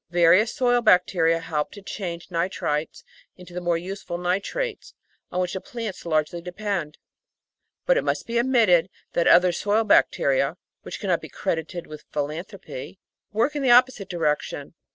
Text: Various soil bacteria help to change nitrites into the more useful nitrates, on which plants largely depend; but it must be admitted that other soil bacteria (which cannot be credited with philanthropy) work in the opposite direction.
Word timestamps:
Various 0.09 0.55
soil 0.55 0.81
bacteria 0.81 1.37
help 1.37 1.71
to 1.73 1.81
change 1.83 2.29
nitrites 2.29 3.03
into 3.37 3.53
the 3.53 3.61
more 3.61 3.77
useful 3.77 4.17
nitrates, 4.17 4.95
on 5.31 5.39
which 5.41 5.55
plants 5.63 6.07
largely 6.07 6.41
depend; 6.41 6.97
but 7.85 7.97
it 7.99 8.03
must 8.03 8.25
be 8.25 8.39
admitted 8.39 8.89
that 9.13 9.27
other 9.27 9.51
soil 9.51 9.83
bacteria 9.83 10.57
(which 10.81 10.99
cannot 10.99 11.21
be 11.21 11.29
credited 11.29 11.85
with 11.85 12.05
philanthropy) 12.09 12.97
work 13.31 13.55
in 13.55 13.61
the 13.61 13.69
opposite 13.69 14.09
direction. 14.09 14.73